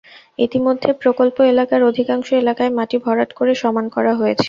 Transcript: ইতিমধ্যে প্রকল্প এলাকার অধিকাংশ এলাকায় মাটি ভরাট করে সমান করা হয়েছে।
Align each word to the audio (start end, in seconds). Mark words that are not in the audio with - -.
ইতিমধ্যে 0.39 0.89
প্রকল্প 1.01 1.37
এলাকার 1.51 1.81
অধিকাংশ 1.83 2.27
এলাকায় 2.41 2.71
মাটি 2.77 2.97
ভরাট 3.05 3.29
করে 3.33 3.53
সমান 3.61 3.85
করা 3.95 4.13
হয়েছে। 4.15 4.39